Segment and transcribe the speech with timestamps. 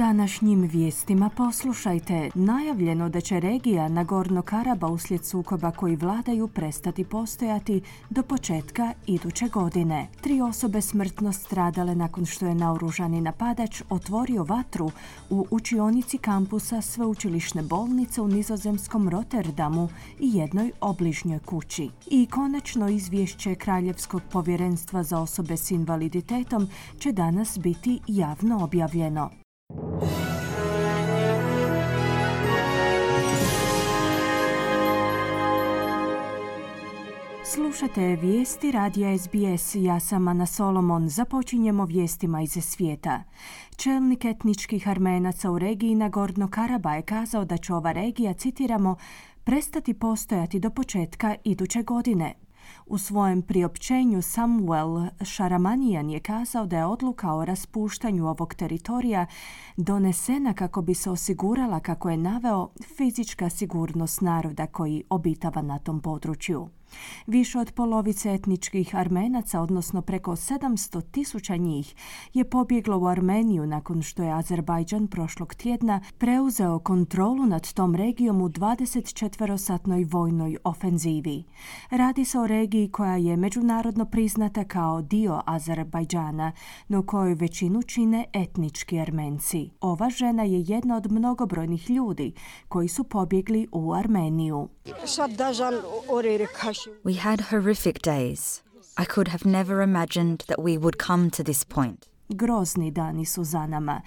[0.00, 7.82] Današnjim vijestima poslušajte najavljeno da će regija Nagorno Karaba uslijed sukoba koji vladaju prestati postojati
[8.10, 10.08] do početka iduće godine.
[10.20, 14.90] Tri osobe smrtno stradale nakon što je naoružani napadač otvorio vatru
[15.30, 19.88] u učionici kampusa sveučilišne bolnice u nizozemskom Rotterdamu
[20.20, 21.90] i jednoj obližnjoj kući.
[22.10, 29.39] I konačno izvješće Kraljevskog povjerenstva za osobe s invaliditetom će danas biti javno objavljeno.
[37.54, 39.74] Slušate vijesti radija SBS.
[39.74, 41.08] Ja sam Ana Solomon.
[41.08, 43.22] Započinjemo vijestima iz svijeta.
[43.76, 48.96] Čelnik etničkih armenaca u regiji Nagorno Karaba je kazao da će ova regija, citiramo,
[49.44, 52.34] prestati postojati do početka iduće godine.
[52.86, 59.26] U svojem priopćenju Samuel Šaramanijan je kazao da je odluka o raspuštanju ovog teritorija
[59.76, 66.00] donesena kako bi se osigurala, kako je naveo, fizička sigurnost naroda koji obitava na tom
[66.00, 66.68] području.
[67.26, 71.94] Više od polovice etničkih Armenaca, odnosno preko 700 tisuća njih,
[72.34, 78.42] je pobjeglo u Armeniju nakon što je Azerbajdžan prošlog tjedna preuzeo kontrolu nad tom regijom
[78.42, 81.44] u 24-satnoj vojnoj ofenzivi.
[81.90, 86.52] Radi se o regiji koja je međunarodno priznata kao dio Azerbajdžana,
[86.88, 89.70] no kojoj većinu čine etnički Armenci.
[89.80, 92.32] Ova žena je jedna od mnogobrojnih ljudi
[92.68, 94.68] koji su pobjegli u Armeniju.
[97.04, 98.62] We had horrific days.
[98.96, 102.06] I could have never imagined that we would come to this point.
[102.28, 104.02] Grozni dani su za nama.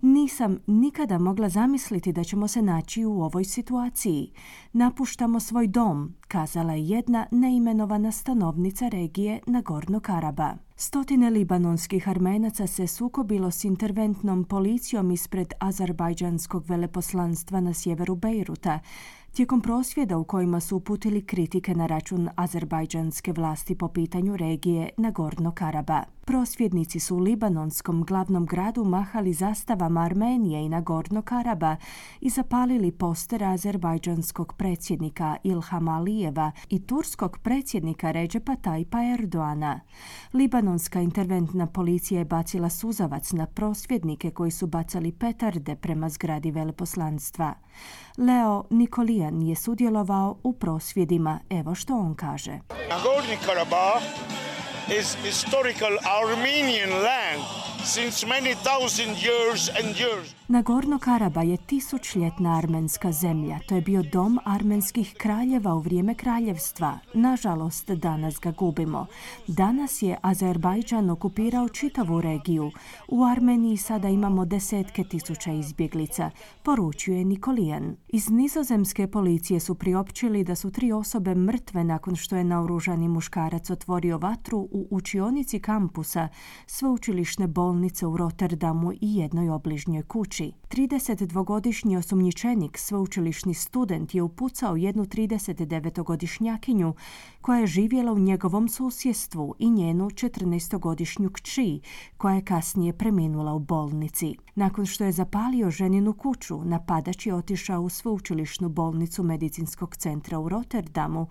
[0.00, 4.32] Nisam nikada mogla zamisliti da ćemo se naći u ovoj situaciji.
[4.72, 10.54] Napuštamo svoj dom, kazala je jedna neimenovana stanovnica regije Nagorno Karaba.
[10.76, 18.80] Stotine libanonskih armenaca se sukobilo s interventnom policijom ispred azerbajdžanskog veleposlanstva na sjeveru Bejruta,
[19.32, 25.52] tijekom prosvjeda u kojima su uputili kritike na račun azerbajdžanske vlasti po pitanju regije Nagorno
[25.52, 26.02] Karaba.
[26.24, 31.76] Prosvjednici su u libanonskom glavnom gradu mahali zastavama Armenije i Nagorno Karaba
[32.20, 39.80] i zapalili poster azerbajdžanskog predsjednika Ilham Alijeva i turskog predsjednika Ređepa Tajpa Erdoana.
[40.32, 47.54] Libanonska interventna policija je bacila suzavac na prosvjednike koji su bacali petarde prema zgradi veleposlanstva.
[48.18, 51.40] Leo Nikolijan je sudjelovao u prosvjedima.
[51.50, 52.58] Evo što on kaže.
[52.90, 54.04] Nagorno Karabakh
[55.00, 55.92] is historical
[56.22, 57.42] Armenian land
[57.84, 60.41] since many thousand years and years.
[60.52, 63.58] Nagorno Karaba je tisućljetna armenska zemlja.
[63.68, 66.98] To je bio dom armenskih kraljeva u vrijeme kraljevstva.
[67.14, 69.06] Nažalost, danas ga gubimo.
[69.46, 72.70] Danas je Azerbajdžan okupirao čitavu regiju.
[73.08, 76.30] U Armeniji sada imamo desetke tisuća izbjeglica,
[76.62, 77.96] poručuje Nikolijan.
[78.08, 83.70] Iz nizozemske policije su priopćili da su tri osobe mrtve nakon što je naoružani muškarac
[83.70, 86.28] otvorio vatru u učionici kampusa
[86.66, 90.41] sveučilišne bolnice u Rotterdamu i jednoj obližnjoj kući.
[90.68, 96.94] 32-godišnji osumnjičenik, sveučilišni student, je upucao jednu 39-godišnjakinju
[97.40, 101.80] koja je živjela u njegovom susjedstvu i njenu 14-godišnju kći
[102.16, 104.36] koja je kasnije preminula u bolnici.
[104.54, 110.48] Nakon što je zapalio ženinu kuću, napadač je otišao u sveučilišnu bolnicu medicinskog centra u
[110.48, 111.26] Rotterdamu,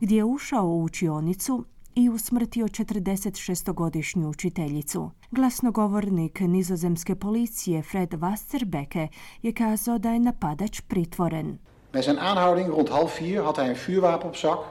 [0.00, 1.64] gdje je ušao u učionicu
[1.96, 5.10] i usmrtio 46-godišnju učiteljicu.
[5.30, 9.08] Glasnogovornik nizozemske policije Fred Wasterbeke
[9.42, 11.58] je kazao da je napadač pritvoren.
[11.90, 14.64] Bij zijn aanhouding rond half vier had hij een vuurwapen op zak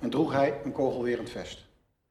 [0.00, 1.66] en droeg hij een kogelwerend vest.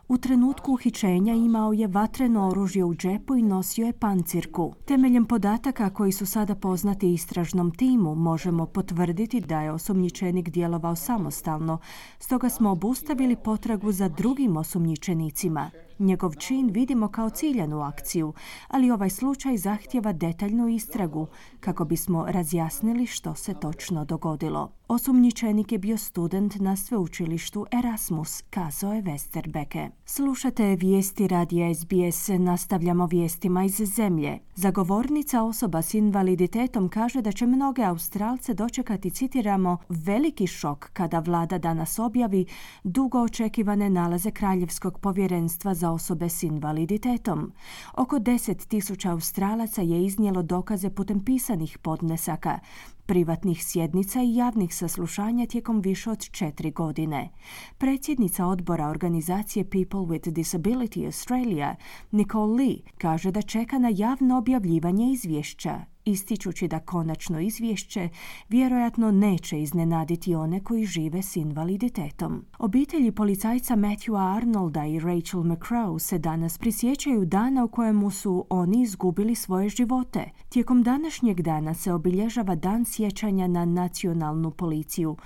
[0.08, 4.74] U trenutku uhićenja imao je vatreno oružje u džepu i nosio je pancirku.
[4.86, 11.78] Temeljem podataka koji su sada poznati istražnom timu možemo potvrditi da je osumnjičenik djelovao samostalno,
[12.20, 15.72] stoga smo obustavili potragu za drugim osumnjičenicima.
[16.00, 18.34] Njegov čin vidimo kao ciljanu akciju,
[18.68, 21.28] ali ovaj slučaj zahtjeva detaljnu istragu
[21.60, 24.72] kako bismo razjasnili što se točno dogodilo.
[24.88, 29.90] Osumnjičenik je bio student na sveučilištu Erasmus, kazao je Westerbeke.
[30.06, 34.40] Slušate vijesti radija SBS, nastavljamo vijestima iz zemlje.
[34.56, 41.58] Zagovornica osoba s invaliditetom kaže da će mnoge Australce dočekati, citiramo, veliki šok kada vlada
[41.58, 42.46] danas objavi
[42.84, 47.52] dugo očekivane nalaze Kraljevskog povjerenstva za osobe s invaliditetom.
[47.98, 52.60] Oko 10.000 Australaca je iznijelo dokaze putem pisanih podnesaka,
[53.06, 57.30] privatnih sjednica i javnih saslušanja tijekom više od četiri godine.
[57.78, 61.76] Predsjednica odbora organizacije People with Disability Australia,
[62.12, 68.10] Nicole Lee, kaže da čeka na javno objavljivanje izvješća ističući da konačno izvješće
[68.50, 72.46] vjerojatno neće iznenaditi one koji žive s invaliditetom.
[72.60, 78.82] Obitelji policajca Matthewa Arnolda i Rachel McCrow se danas prisjećaju dana u kojemu su oni
[78.82, 80.30] izgubili svoje živote.
[80.50, 85.18] Tijekom današnjeg dana se obilježava dan sjećanja na nacionalnu policiju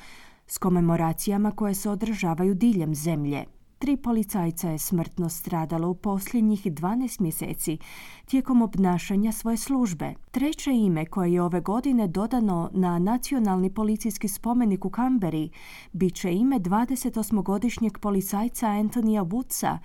[0.47, 3.58] s komemoracijama koje se održavaju diljem zemlje.
[3.79, 7.77] Tri policajca je smrtno stradalo u posljednjih 12 mjeseci
[8.25, 10.13] tijekom obnašanja svoje službe.
[10.31, 15.49] Treće ime koje je ove godine dodano na nacionalni policijski spomenik u Kamberi
[15.91, 19.77] bit će ime 28-godišnjeg policajca Antonija Woodsa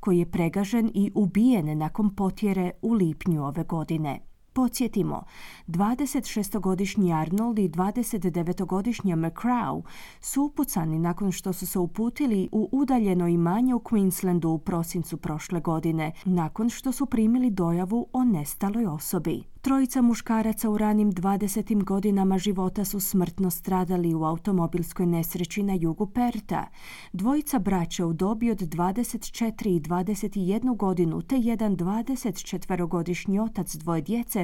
[0.00, 4.29] koji je pregažen i ubijen nakon potjere u lipnju ove godine.
[4.52, 5.22] Podsjetimo,
[5.66, 9.82] 26-godišnji Arnold i 29-godišnja McCrow
[10.20, 15.60] su upucani nakon što su se uputili u udaljeno imanje u Queenslandu u prosincu prošle
[15.60, 19.42] godine, nakon što su primili dojavu o nestaloj osobi.
[19.62, 21.84] Trojica muškaraca u ranim 20.
[21.84, 26.66] godinama života su smrtno stradali u automobilskoj nesreći na jugu Perta.
[27.12, 34.39] Dvojica braća u dobi od 24 i 21 godinu te jedan 24-godišnji otac dvoje djece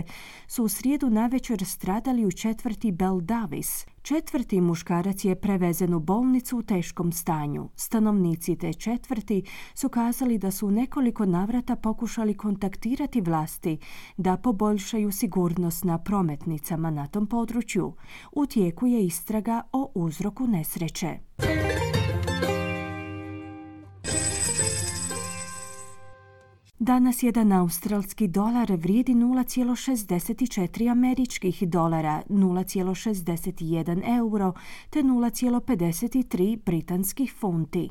[0.47, 3.87] su u srijedu navečer stradali u četvrti Bell Davis.
[4.03, 7.69] Četvrti muškarac je prevezen u bolnicu u teškom stanju.
[7.77, 9.43] Stanovnici te četvrti
[9.75, 13.79] su kazali da su u nekoliko navrata pokušali kontaktirati vlasti
[14.17, 17.95] da poboljšaju sigurnost na prometnicama na tom području.
[18.33, 21.19] U tijeku je istraga o uzroku nesreće.
[26.87, 34.53] Danas jedan australski dolar vrijedi 0,64 američkih dolara, 0,61 euro
[34.91, 37.89] te 0,53 britanskih funti.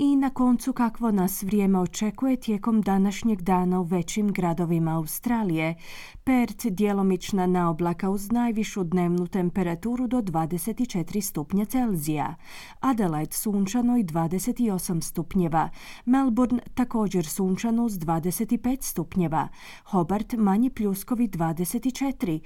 [0.00, 5.74] I na koncu kakvo nas vrijeme očekuje tijekom današnjeg dana u većim gradovima Australije.
[6.24, 12.34] Perth djelomična naoblaka uz najvišu dnevnu temperaturu do 24 stupnja Celzija.
[12.80, 15.68] Adelaide sunčano i 28 stupnjeva.
[16.04, 19.48] Melbourne također sunčano uz 25 stupnjeva.
[19.84, 22.40] Hobart manji pljuskovi 24.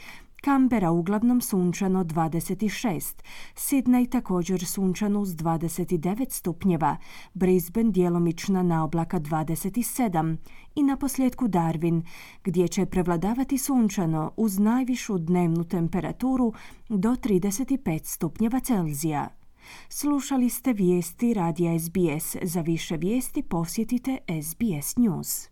[0.44, 3.22] Kambera uglavnom sunčano 26,
[3.54, 6.96] Sidney također sunčano uz 29 stupnjeva,
[7.34, 10.36] Brisbane djelomična na oblaka 27
[10.74, 12.02] i na posljedku Darwin,
[12.44, 16.52] gdje će prevladavati sunčano uz najvišu dnevnu temperaturu
[16.88, 19.28] do 35 stupnjeva Celzija.
[19.88, 22.36] Slušali ste vijesti radija SBS.
[22.42, 25.51] Za više vijesti posjetite SBS News.